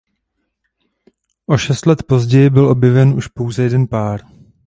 [1.47, 4.21] O šest let později byl objeven už pouze jeden pár.